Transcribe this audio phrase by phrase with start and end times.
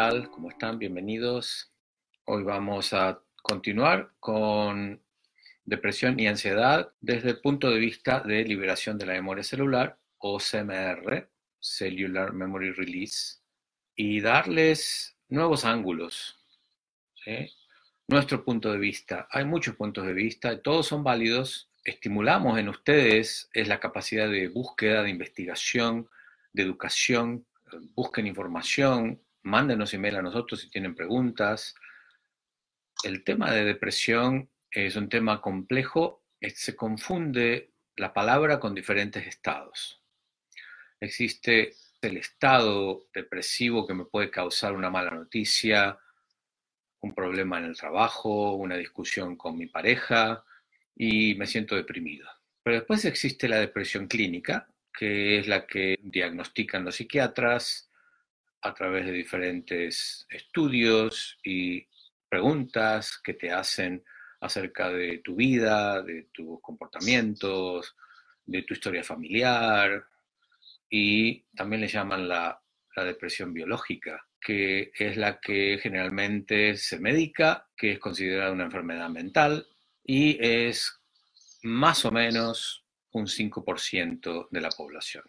[0.00, 0.30] tal?
[0.30, 0.78] ¿Cómo están?
[0.78, 1.74] Bienvenidos.
[2.24, 4.98] Hoy vamos a continuar con
[5.66, 10.38] depresión y ansiedad desde el punto de vista de liberación de la memoria celular o
[10.38, 11.28] CMR,
[11.60, 13.40] Cellular Memory Release,
[13.94, 16.38] y darles nuevos ángulos.
[18.08, 19.28] Nuestro punto de vista.
[19.30, 21.68] Hay muchos puntos de vista, todos son válidos.
[21.84, 26.08] Estimulamos en ustedes es la capacidad de búsqueda, de investigación,
[26.54, 27.44] de educación.
[27.94, 31.74] Busquen información, mándenos email a nosotros si tienen preguntas.
[33.02, 40.02] El tema de depresión es un tema complejo, se confunde la palabra con diferentes estados.
[41.00, 45.98] Existe el estado depresivo que me puede causar una mala noticia,
[47.00, 50.44] un problema en el trabajo, una discusión con mi pareja
[50.94, 52.28] y me siento deprimido.
[52.62, 57.89] Pero después existe la depresión clínica, que es la que diagnostican los psiquiatras
[58.62, 61.86] a través de diferentes estudios y
[62.28, 64.04] preguntas que te hacen
[64.40, 67.96] acerca de tu vida, de tus comportamientos,
[68.44, 70.04] de tu historia familiar,
[70.90, 72.60] y también le llaman la,
[72.96, 79.66] depresión biológica, que es la que generalmente se medica, que es considerada una enfermedad mental
[80.04, 81.00] y es
[81.62, 85.24] más o menos un 5% de la población.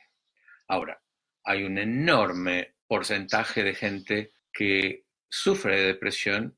[0.67, 1.01] Ahora,
[1.45, 6.57] hay un enorme porcentaje de gente que sufre de depresión,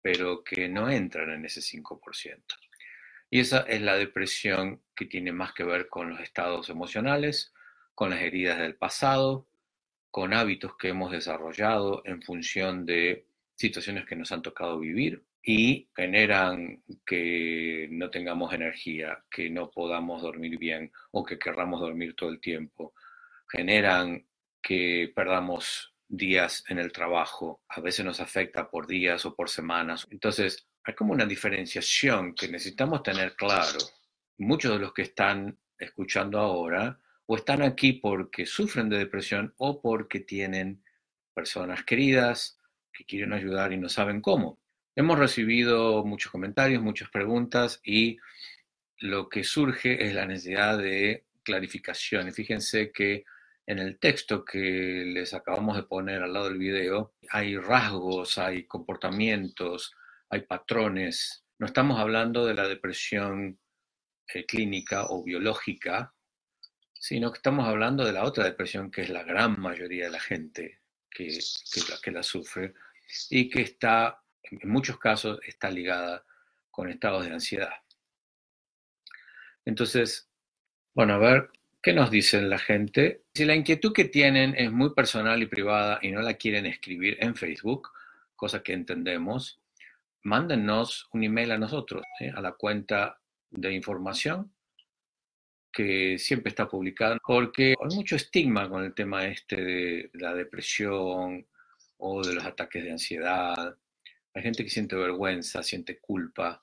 [0.00, 2.40] pero que no entran en ese 5%.
[3.30, 7.52] Y esa es la depresión que tiene más que ver con los estados emocionales,
[7.96, 9.48] con las heridas del pasado,
[10.12, 15.88] con hábitos que hemos desarrollado en función de situaciones que nos han tocado vivir y
[15.96, 22.30] generan que no tengamos energía, que no podamos dormir bien o que querramos dormir todo
[22.30, 22.94] el tiempo.
[23.50, 24.24] Generan
[24.66, 30.08] que perdamos días en el trabajo, a veces nos afecta por días o por semanas.
[30.10, 33.78] Entonces, hay como una diferenciación que necesitamos tener claro.
[34.38, 39.80] Muchos de los que están escuchando ahora o están aquí porque sufren de depresión o
[39.80, 40.82] porque tienen
[41.32, 42.58] personas queridas
[42.92, 44.58] que quieren ayudar y no saben cómo.
[44.96, 48.18] Hemos recibido muchos comentarios, muchas preguntas y
[48.98, 52.32] lo que surge es la necesidad de clarificación.
[52.32, 53.24] Fíjense que
[53.66, 58.66] en el texto que les acabamos de poner al lado del video, hay rasgos, hay
[58.66, 59.92] comportamientos,
[60.30, 61.44] hay patrones.
[61.58, 63.58] No estamos hablando de la depresión
[64.32, 66.14] eh, clínica o biológica,
[66.92, 70.20] sino que estamos hablando de la otra depresión, que es la gran mayoría de la
[70.20, 71.38] gente que,
[71.88, 72.74] la, que la sufre
[73.30, 76.24] y que está, en muchos casos, está ligada
[76.70, 77.74] con estados de ansiedad.
[79.64, 80.30] Entonces,
[80.94, 81.50] bueno, a ver,
[81.86, 83.22] ¿Qué nos dicen la gente?
[83.32, 87.16] Si la inquietud que tienen es muy personal y privada y no la quieren escribir
[87.20, 87.90] en Facebook,
[88.34, 89.60] cosa que entendemos,
[90.24, 92.02] mándennos un email a nosotros,
[92.34, 93.20] a la cuenta
[93.52, 94.52] de información
[95.72, 101.46] que siempre está publicada, porque hay mucho estigma con el tema este de la depresión
[101.98, 103.78] o de los ataques de ansiedad.
[104.34, 106.60] Hay gente que siente vergüenza, siente culpa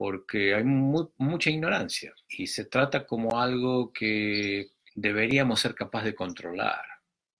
[0.00, 6.82] porque hay mucha ignorancia y se trata como algo que deberíamos ser capaces de controlar.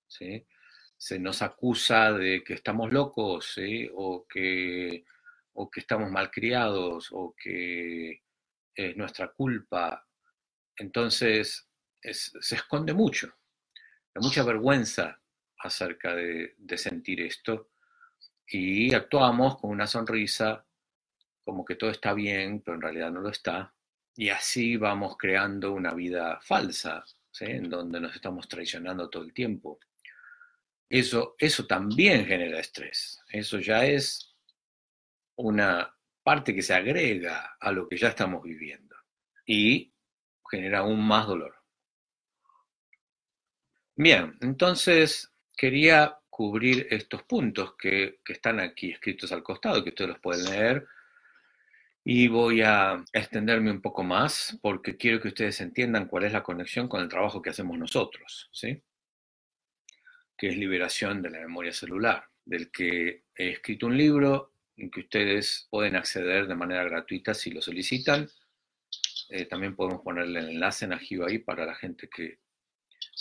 [0.06, 3.58] Se nos acusa de que estamos locos
[3.94, 5.06] o, que,
[5.54, 8.24] o que estamos malcriados o que
[8.74, 10.06] es nuestra culpa.
[10.76, 11.66] Entonces
[12.02, 13.32] se esconde mucho,
[14.14, 15.18] hay mucha vergüenza
[15.60, 17.70] acerca de sentir esto
[18.46, 20.66] y actuamos con una sonrisa
[21.44, 23.74] como que todo está bien, pero en realidad no lo está.
[24.16, 27.04] Y así vamos creando una vida falsa,
[27.40, 29.78] en donde nos estamos traicionando todo el tiempo.
[30.88, 33.20] Eso, eso también genera estrés.
[33.28, 34.34] Eso ya es
[35.36, 38.96] una parte que se agrega a lo que ya estamos viviendo
[39.46, 39.92] y
[40.50, 41.54] genera aún más dolor.
[43.96, 50.10] Bien, entonces quería cubrir estos puntos que, que están aquí escritos al costado, que ustedes
[50.10, 50.86] los pueden leer
[52.04, 56.42] y voy a extenderme un poco más porque quiero que ustedes entiendan cuál es la
[56.42, 58.82] conexión con el trabajo que hacemos nosotros, ¿sí?
[60.36, 65.00] Que es liberación de la memoria celular, del que he escrito un libro en que
[65.00, 68.28] ustedes pueden acceder de manera gratuita si lo solicitan.
[69.28, 72.38] Eh, también podemos ponerle el enlace en Ajiva ahí para la gente que,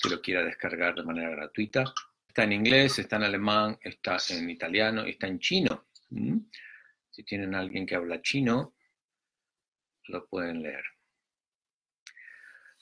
[0.02, 1.84] que lo quiera descargar de manera gratuita.
[2.26, 5.86] Está en inglés, está en alemán, está en italiano, está en chino.
[7.11, 8.73] Si tienen alguien que habla chino,
[10.06, 10.83] lo pueden leer.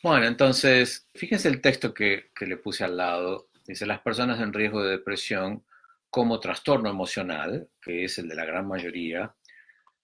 [0.03, 3.49] Bueno, entonces, fíjense el texto que, le puse al lado.
[3.65, 5.65] Dice, las personas en riesgo de depresión
[6.09, 9.35] como trastorno emocional, que es el de la gran mayoría,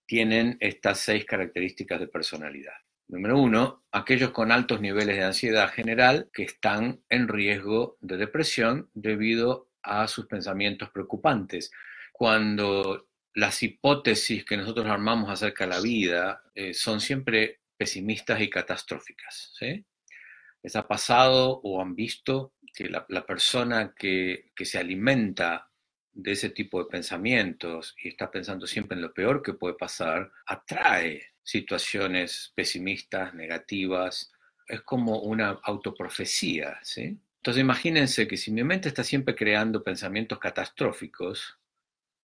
[0.06, 2.74] tienen estas seis características de personalidad.
[3.08, 8.90] Número uno, aquellos con altos niveles de ansiedad general que están en riesgo de depresión
[8.94, 11.72] debido a sus pensamientos preocupantes.
[12.12, 18.50] Cuando las hipótesis que nosotros armamos acerca de la vida eh, son siempre pesimistas y
[18.50, 19.54] catastróficas.
[19.60, 25.70] ¿Les ha pasado o han visto que la, persona que, que, se alimenta
[26.12, 30.32] de ese tipo de pensamientos y está pensando siempre en lo peor que puede pasar,
[30.46, 34.32] atrae situaciones pesimistas, negativas?
[34.68, 37.20] Es como una autoprofecía, ¿sí?
[37.38, 41.60] Entonces imagínense que si mi mente está siempre creando pensamientos catastróficos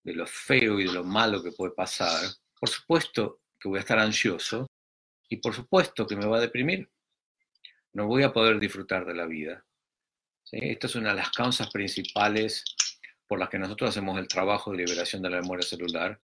[0.02, 3.80] de lo feo y de lo malo que puede pasar, por supuesto que voy a
[3.80, 4.66] estar ansioso
[5.28, 6.88] y por supuesto que me va a deprimir.
[7.92, 9.64] No voy a poder disfrutar de la vida.
[10.50, 12.64] Esta es una de las causas principales
[13.30, 16.20] por las que nosotros hacemos el trabajo de liberación de la memoria celular,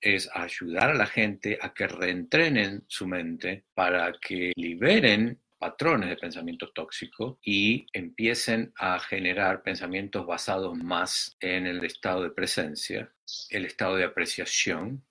[0.00, 6.16] es ayudar a la gente a que reentrenen su mente para que liberen patrones de
[6.16, 13.12] pensamiento tóxico y empiecen a generar pensamientos basados más en el estado de presencia,
[13.50, 15.04] el estado de apreciación,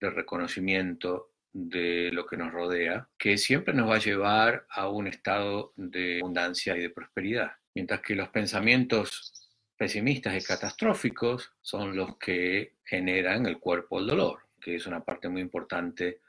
[0.00, 5.08] de reconocimiento de lo que nos rodea, que siempre nos va a llevar a un
[5.08, 7.50] estado de abundancia y de prosperidad.
[7.74, 14.42] Mientras que los pensamientos pesimistas y catastróficos son los que generan el cuerpo del dolor,
[14.60, 16.20] que es una parte muy importante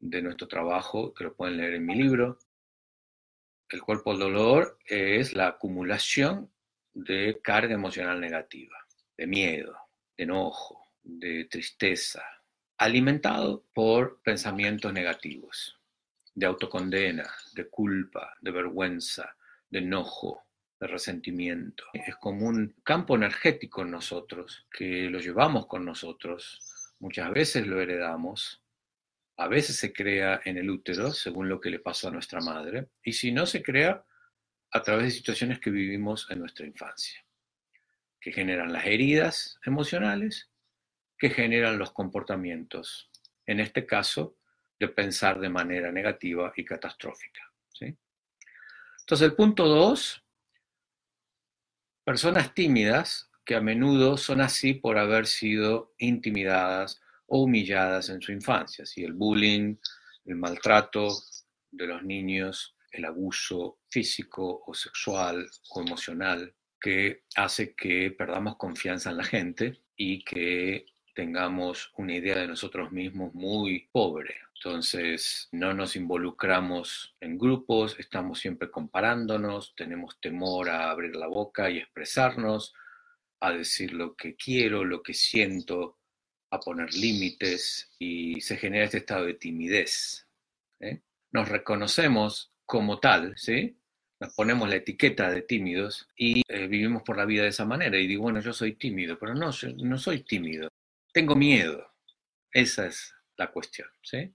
[0.00, 2.38] de nuestro trabajo, que lo pueden leer en mi libro,
[3.74, 6.48] el cuerpo del dolor es la acumulación
[6.92, 8.76] de carga emocional negativa,
[9.16, 9.76] de miedo,
[10.16, 12.22] de enojo, de tristeza,
[12.78, 15.76] alimentado por pensamientos negativos,
[16.36, 19.34] de autocondena, de culpa, de vergüenza,
[19.68, 20.44] de enojo,
[20.78, 21.82] de resentimiento.
[21.92, 26.60] Es como un campo energético en nosotros, que lo llevamos con nosotros,
[27.00, 28.62] muchas veces lo heredamos
[29.36, 32.88] a veces se crea en el útero, según lo que le pasó a nuestra madre,
[33.02, 34.04] y si no, se crea
[34.70, 37.24] a través de situaciones que vivimos en nuestra infancia,
[38.20, 40.50] que generan las heridas emocionales,
[41.18, 43.10] que generan los comportamientos,
[43.46, 44.36] en este caso,
[44.78, 47.42] de pensar de manera negativa y catastrófica.
[47.80, 50.24] Entonces, el punto dos,
[52.04, 58.32] personas tímidas que a menudo son así por haber sido intimidadas o humilladas en su
[58.32, 58.84] infancia.
[58.86, 59.04] ¿sí?
[59.04, 59.76] El bullying,
[60.24, 61.08] el maltrato
[61.70, 69.10] de los niños, el abuso físico o sexual o emocional que hace que perdamos confianza
[69.10, 74.34] en la gente y que tengamos una idea de nosotros mismos muy pobre.
[74.56, 81.70] Entonces, no nos involucramos en grupos, estamos siempre comparándonos, tenemos temor a abrir la boca
[81.70, 82.74] y expresarnos,
[83.40, 85.98] a decir lo que quiero, lo que siento,
[86.54, 90.26] a poner límites y se genera este estado de timidez.
[90.80, 91.00] ¿eh?
[91.32, 93.76] Nos reconocemos como tal, ¿sí?
[94.20, 97.98] Nos ponemos la etiqueta de tímidos y eh, vivimos por la vida de esa manera.
[97.98, 100.68] Y digo, bueno, yo soy tímido, pero no, no soy tímido.
[101.12, 101.92] Tengo miedo.
[102.52, 104.32] Esa es la cuestión, ¿sí?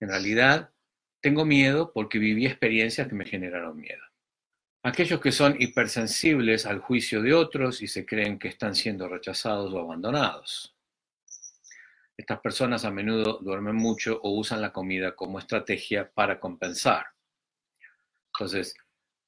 [0.00, 0.72] En realidad,
[1.20, 4.02] tengo miedo porque viví experiencias que me generaron miedo.
[4.82, 9.72] Aquellos que son hipersensibles al juicio de otros y se creen que están siendo rechazados
[9.72, 10.73] o abandonados.
[12.16, 17.06] Estas personas a menudo duermen mucho o usan la comida como estrategia para compensar.
[18.32, 18.74] Entonces,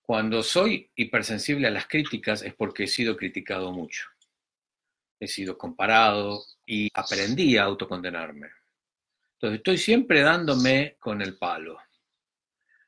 [0.02, 4.08] cuando soy hipersensible a las críticas es porque he sido criticado mucho.
[5.18, 8.48] He sido comparado y aprendí a autocondenarme.
[9.34, 11.78] Entonces, estoy siempre dándome con el palo.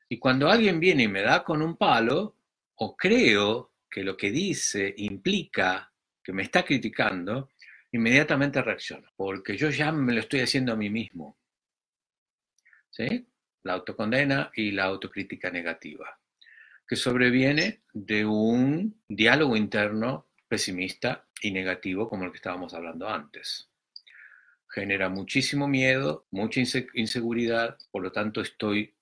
[0.07, 2.35] Y cuando alguien viene y me da con un palo,
[2.75, 5.91] o creo que lo que dice implica
[6.23, 7.49] que me está criticando,
[7.91, 11.37] inmediatamente reacciono, porque yo ya me lo estoy haciendo a mí mismo.
[12.89, 13.27] ¿Sí?
[13.63, 16.19] La autocondena y la autocrítica negativa,
[16.87, 23.69] que sobreviene de un diálogo interno pesimista y negativo como el que estábamos hablando antes.
[24.67, 26.61] Genera muchísimo miedo, mucha
[26.93, 28.95] inseguridad, por lo tanto estoy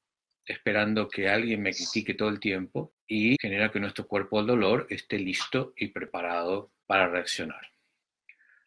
[0.46, 4.88] esperando que alguien me critique todo el tiempo y genera que nuestro cuerpo al dolor
[4.90, 7.77] esté listo y preparado para reaccionar.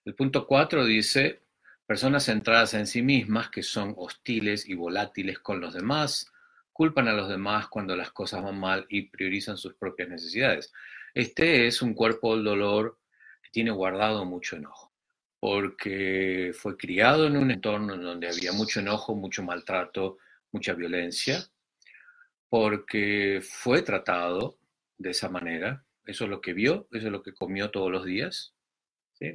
[0.05, 1.43] El punto 4 dice,
[1.87, 6.33] personas centradas en sí mismas que son hostiles y volátiles con los demás,
[6.73, 10.73] culpan a los demás cuando las cosas van mal y priorizan sus propias necesidades.
[11.13, 12.99] Este es un cuerpo del dolor
[13.43, 14.91] que tiene guardado mucho enojo,
[15.39, 20.17] porque fue criado en un entorno en donde había mucho enojo, mucho maltrato,
[20.51, 21.45] mucha violencia,
[22.49, 24.59] porque fue tratado
[24.97, 28.07] de esa manera, eso es lo que vio, eso es lo que comió todos los
[28.07, 28.55] días,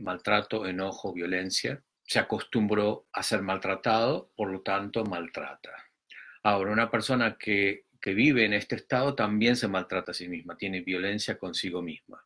[0.01, 1.81] maltrato, enojo, violencia.
[2.03, 5.71] Se acostumbró a ser maltratado, por lo tanto maltrata.
[6.43, 10.57] Ahora, una persona que, que vive en este estado también se maltrata a sí misma,
[10.57, 12.23] tiene violencia consigo misma.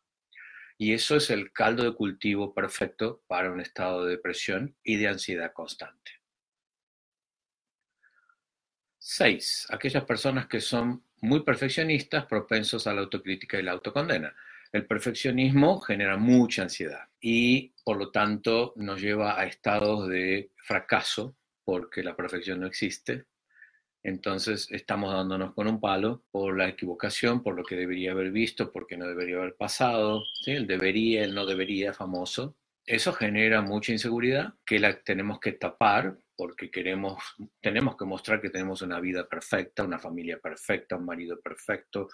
[0.76, 5.08] Y eso es el caldo de cultivo perfecto para un estado de depresión y de
[5.08, 6.12] ansiedad constante.
[8.98, 14.34] Seis, aquellas personas que son muy perfeccionistas, propensos a la autocrítica y la autocondena.
[14.72, 21.36] El perfeccionismo genera mucha ansiedad y por lo tanto nos lleva a estados de fracaso
[21.64, 23.24] porque la perfección no existe.
[24.02, 28.72] Entonces estamos dándonos con un palo por la equivocación, por lo que debería haber visto,
[28.72, 30.52] porque no debería haber pasado, ¿sí?
[30.52, 32.56] el debería, el no debería famoso.
[32.86, 37.22] Eso genera mucha inseguridad que la tenemos que tapar porque queremos,
[37.60, 42.08] tenemos que mostrar que tenemos una vida perfecta, una familia perfecta, un marido perfecto,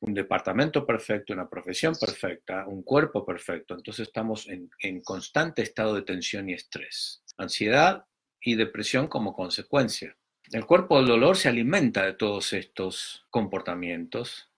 [0.00, 3.74] un departamento perfecto, una profesión perfecta, un cuerpo perfecto.
[3.74, 8.04] Entonces estamos en, en constante estado de tensión y estrés, ansiedad
[8.40, 10.16] y depresión como consecuencia.
[10.52, 14.48] El cuerpo del dolor se alimenta de todos estos comportamientos,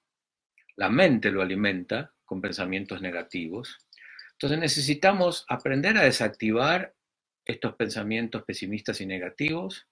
[0.77, 3.79] la mente lo alimenta con pensamientos negativos.
[4.33, 6.95] Entonces necesitamos aprender a desactivar
[7.45, 9.89] estos pensamientos pesimistas y negativos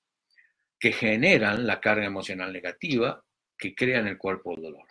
[0.79, 3.25] que generan la carga emocional negativa
[3.59, 4.87] que crean el cuerpo del dolor.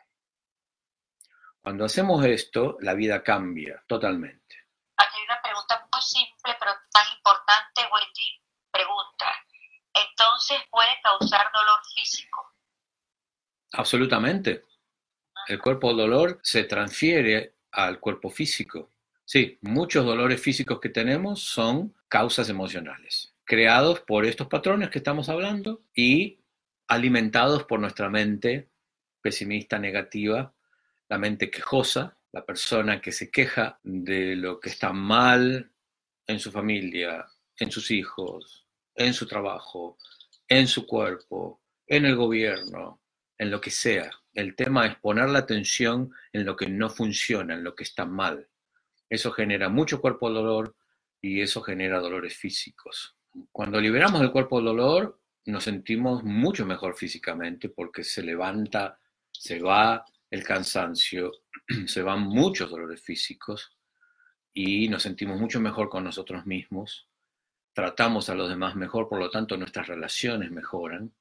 [1.65, 4.67] Cuando hacemos esto, la vida cambia totalmente.
[4.97, 8.39] Aquí hay una pregunta muy simple pero tan importante, Wendy.
[8.69, 9.25] Pregunta,
[9.91, 12.53] ¿entonces puede causar dolor físico?
[13.71, 14.65] Absolutamente.
[15.47, 18.91] El cuerpo dolor se transfiere al cuerpo físico.
[19.23, 25.29] Sí, muchos dolores físicos que tenemos son causas emocionales, creados por estos patrones que estamos
[25.29, 26.41] hablando y
[26.87, 28.69] alimentados por nuestra mente
[29.23, 30.53] pesimista, negativa,
[31.09, 35.71] la mente quejosa, la persona que se queja de lo que está mal
[36.27, 37.25] en su familia,
[37.57, 39.97] en sus hijos, en su trabajo,
[40.47, 43.01] en su cuerpo, en el gobierno,
[43.37, 44.09] en lo que sea.
[44.33, 48.05] El tema es poner la atención en lo que no funciona, en lo que está
[48.05, 48.47] mal.
[49.09, 50.75] Eso genera mucho cuerpo dolor
[51.21, 53.15] y eso genera dolores físicos.
[53.51, 58.99] Cuando liberamos el cuerpo dolor, nos sentimos mucho mejor físicamente porque se levanta,
[59.31, 61.31] se va el cansancio,
[61.87, 63.77] se van muchos dolores físicos
[64.53, 67.09] y nos sentimos mucho mejor con nosotros mismos,
[67.73, 71.13] tratamos a los demás mejor, por lo tanto nuestras relaciones mejoran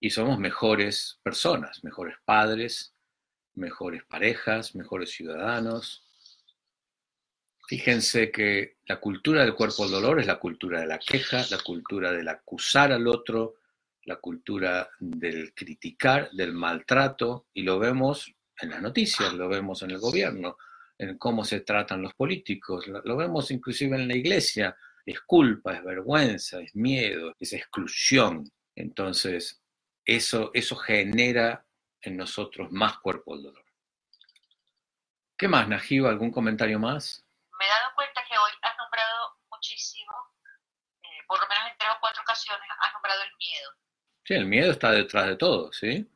[0.00, 2.94] y somos mejores personas, mejores padres,
[3.54, 6.04] mejores parejas, mejores ciudadanos,
[7.72, 11.58] Fíjense que la cultura del cuerpo del dolor es la cultura de la queja, la
[11.58, 13.54] cultura del acusar al otro,
[14.04, 19.92] la cultura del criticar, del maltrato, y lo vemos en las noticias, lo vemos en
[19.92, 20.56] el gobierno,
[20.98, 25.84] en cómo se tratan los políticos, lo vemos inclusive en la iglesia, es culpa, es
[25.84, 28.50] vergüenza, es miedo, es exclusión.
[28.74, 29.60] Entonces,
[30.04, 31.66] eso, eso genera
[32.00, 33.64] en nosotros más cuerpo del dolor.
[35.36, 36.10] ¿Qué más, Najiba?
[36.10, 37.24] ¿Algún comentario más?
[37.62, 40.12] me he dado cuenta que hoy has nombrado muchísimo,
[41.02, 43.70] eh, por lo menos en tres o cuatro ocasiones, has nombrado el miedo.
[44.24, 46.06] Sí, el miedo está detrás de todo, ¿sí?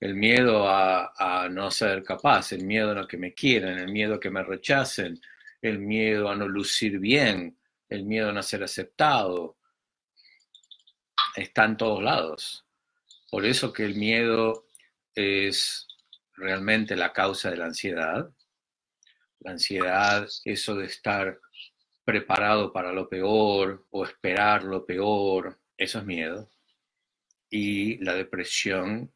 [0.00, 4.20] El miedo a, no ser capaz, el miedo a que me quieran, el miedo a
[4.20, 5.20] que me rechacen,
[5.62, 7.56] el miedo a no lucir bien,
[7.88, 9.56] el miedo a no ser aceptado.
[11.36, 12.64] Está en todos lados.
[13.30, 14.66] Por eso que el miedo
[15.14, 15.86] es
[16.34, 18.30] realmente la causa de la ansiedad,
[19.40, 21.38] la ansiedad, eso de estar
[22.04, 26.50] preparado para lo peor o esperar lo peor, eso es miedo.
[27.50, 29.12] Y la depresión,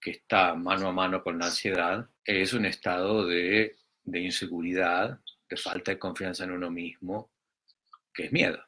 [0.00, 5.56] que está mano a mano con la ansiedad, es un estado de, de inseguridad, de
[5.56, 7.30] falta de confianza en uno mismo,
[8.12, 8.62] que es miedo.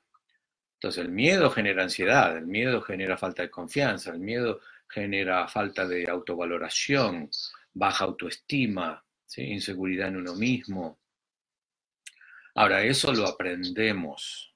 [0.74, 5.86] Entonces el miedo genera ansiedad, el miedo genera falta de confianza, el miedo genera falta
[5.86, 7.30] de autovaloración,
[7.72, 9.02] baja autoestima,
[9.36, 10.98] inseguridad en uno mismo.
[12.54, 14.54] Ahora, eso lo aprendemos,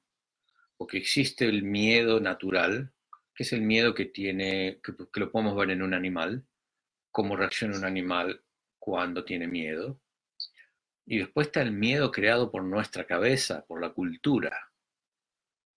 [0.76, 2.93] porque existe el miedo natural,
[3.40, 6.44] que es el miedo que tiene, que, que lo podemos ver en un animal,
[7.11, 8.44] cómo reacciona un animal
[8.78, 9.99] cuando tiene miedo.
[11.06, 14.70] Y después está el miedo creado por nuestra cabeza, por la cultura,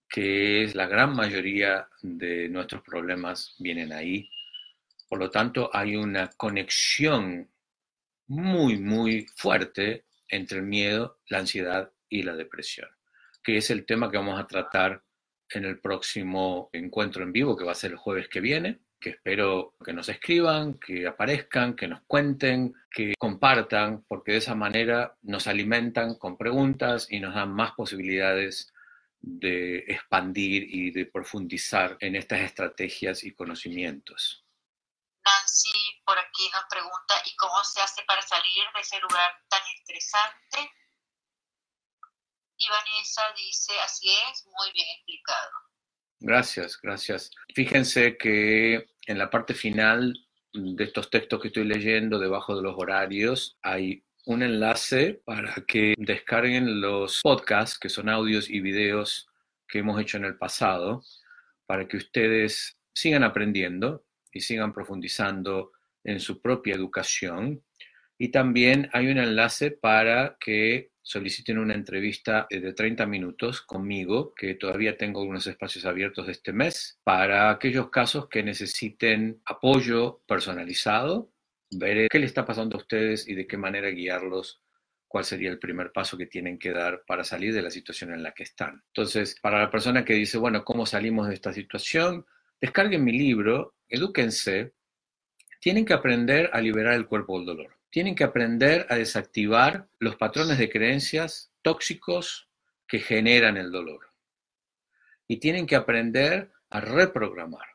[0.09, 4.29] que es la gran mayoría de nuestros problemas vienen ahí.
[5.07, 7.49] Por lo tanto, hay una conexión
[8.27, 12.89] muy, muy fuerte entre el miedo, la ansiedad y la depresión,
[13.41, 15.01] que es el tema que vamos a tratar
[15.49, 19.11] en el próximo encuentro en vivo, que va a ser el jueves que viene, que
[19.11, 25.15] espero que nos escriban, que aparezcan, que nos cuenten, que compartan, porque de esa manera
[25.21, 28.73] nos alimentan con preguntas y nos dan más posibilidades
[29.19, 34.45] de expandir y de profundizar en estas estrategias y conocimientos.
[35.25, 39.61] Nancy por aquí nos pregunta, ¿y cómo se hace para salir de ese lugar tan
[39.77, 40.71] estresante?
[42.63, 45.51] Y Vanessa dice, así es, muy bien explicado.
[46.21, 47.31] Gracias, gracias.
[47.53, 50.13] Fíjense que en la parte final
[50.53, 55.95] de estos textos que estoy leyendo, debajo de los horarios, hay un enlace para que
[55.97, 59.27] descarguen los podcasts, que son audios y videos
[59.67, 61.03] que hemos hecho en el pasado,
[61.65, 65.71] para que ustedes sigan aprendiendo y sigan profundizando
[66.05, 67.61] en su propia educación.
[68.23, 74.33] Y también hay un enlace para que soliciten una entrevista eh, de 30 minutos conmigo,
[74.33, 80.21] que todavía tengo algunos espacios abiertos de este mes, para aquellos casos que necesiten apoyo
[80.25, 81.33] personalizado,
[81.71, 84.61] ver qué le está pasando a ustedes y de qué manera guiarlos
[85.05, 88.23] cuál sería el primer paso que tienen que dar para salir de la situación en
[88.23, 88.81] la que están.
[88.87, 92.25] Entonces, para la persona que dice, bueno, ¿cómo salimos de esta situación?
[92.61, 94.75] Descarguen mi libro, edúquense,
[95.59, 100.15] tienen que aprender a liberar el cuerpo del dolor tienen que aprender a desactivar los
[100.15, 102.49] patrones de creencias tóxicos
[102.87, 104.09] que generan el dolor.
[105.27, 107.67] Y tienen que aprender a reprogramar,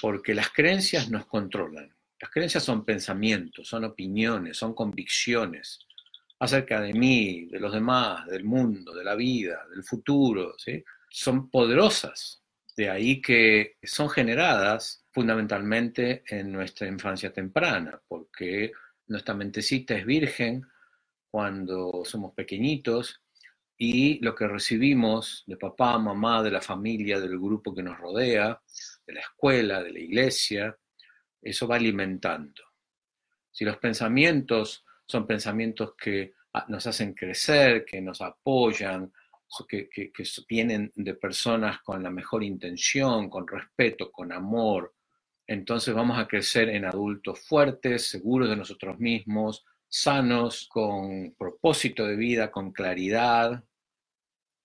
[0.00, 1.94] porque las creencias nos controlan.
[2.18, 5.80] Las creencias son pensamientos, son opiniones, son convicciones
[6.38, 10.54] acerca de mí, de los demás, del mundo, de la vida, del futuro.
[11.10, 12.42] Son poderosas.
[12.74, 18.72] De ahí que son generadas fundamentalmente en nuestra infancia temprana, porque
[19.12, 20.66] nuestra mentecita es virgen
[21.30, 23.22] cuando somos pequeñitos
[23.76, 28.60] y lo que recibimos de papá, mamá, de la familia, del grupo que nos rodea,
[29.06, 30.76] de la escuela, de la iglesia,
[31.40, 32.62] eso va alimentando.
[33.50, 39.12] Si los pensamientos son pensamientos que ah, nos hacen crecer, que nos apoyan,
[39.68, 40.12] que, que,
[40.48, 44.94] vienen de personas con la mejor intención, con respeto, con amor,
[45.52, 52.16] entonces vamos a crecer en adultos fuertes, seguros de nosotros mismos, sanos, con propósito de
[52.16, 53.62] vida, con claridad.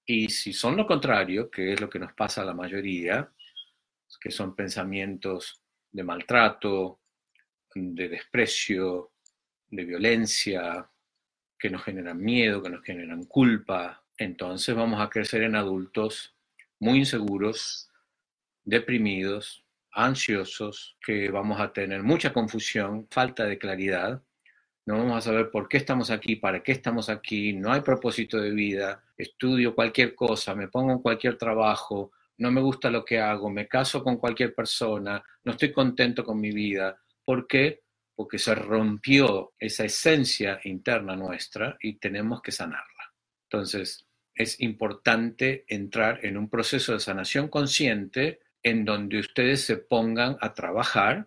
[0.05, 3.29] Y si son lo contrario, que es lo que nos pasa a la mayoría,
[4.21, 7.01] que son pensamientos de maltrato,
[7.75, 9.11] de desprecio,
[9.69, 10.89] de violencia,
[11.59, 16.33] que nos generan miedo, que nos generan culpa, entonces vamos a crecer en adultos
[16.79, 17.91] muy inseguros,
[18.63, 19.66] deprimidos,
[19.97, 24.21] ansiosos, que vamos a tener mucha confusión, falta de claridad,
[24.85, 28.39] no vamos a saber por qué estamos aquí, para qué estamos aquí, no hay propósito
[28.39, 33.19] de vida, estudio cualquier cosa, me pongo en cualquier trabajo, no me gusta lo que
[33.19, 36.97] hago, me caso con cualquier persona, no estoy contento con mi vida.
[37.25, 37.81] ¿Por qué?
[38.15, 43.13] Porque se rompió esa esencia interna nuestra y tenemos que sanarla.
[43.49, 50.37] Entonces, es importante entrar en un proceso de sanación consciente en donde ustedes se pongan
[50.41, 51.25] a trabajar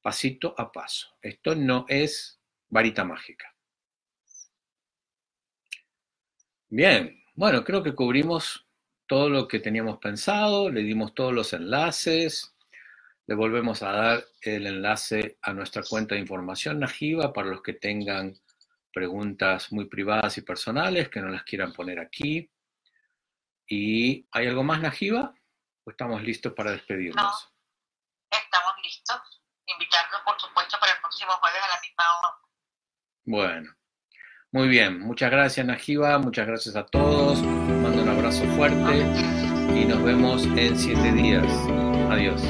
[0.00, 1.16] pasito a paso.
[1.20, 3.52] Esto no es varita mágica.
[6.68, 8.64] Bien, bueno, creo que cubrimos
[9.06, 12.54] todo lo que teníamos pensado, le dimos todos los enlaces,
[13.26, 17.74] le volvemos a dar el enlace a nuestra cuenta de información Najiva para los que
[17.74, 18.34] tengan
[18.92, 22.48] preguntas muy privadas y personales que no las quieran poner aquí.
[23.66, 25.34] ¿Y hay algo más, Najiva?
[25.86, 27.22] Estamos listos para despedirnos?
[27.22, 29.42] No, estamos listos.
[29.66, 32.36] Invitarlos, por supuesto, para el próximo jueves a la misma hora.
[33.24, 33.76] Bueno,
[34.50, 35.00] muy bien.
[35.00, 36.18] Muchas gracias, Najiba.
[36.18, 37.40] Muchas gracias a todos.
[37.42, 38.98] Mando un abrazo fuerte
[39.74, 41.46] y nos vemos en siete días.
[42.10, 42.42] Adiós.